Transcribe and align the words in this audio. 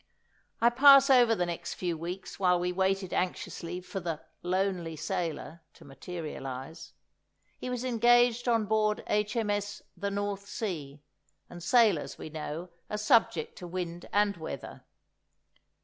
I 0.59 0.71
pass 0.71 1.11
over 1.11 1.35
the 1.35 1.45
next 1.45 1.75
few 1.75 1.95
weeks 1.95 2.39
while 2.39 2.59
we 2.59 2.71
waited 2.71 3.13
anxiously 3.13 3.81
for 3.81 3.99
the 3.99 4.19
"lonely 4.41 4.95
sailor" 4.95 5.61
to 5.75 5.85
materialise. 5.85 6.93
He 7.59 7.69
was 7.69 7.83
engaged 7.83 8.47
on 8.47 8.65
board 8.65 9.03
H.M.S. 9.05 9.83
"The 9.95 10.09
North 10.09 10.47
Sea," 10.47 11.03
and 11.51 11.61
sailors, 11.61 12.17
we 12.17 12.31
know, 12.31 12.69
are 12.89 12.97
subject 12.97 13.55
to 13.59 13.67
wind 13.67 14.07
and 14.11 14.37
weather. 14.37 14.85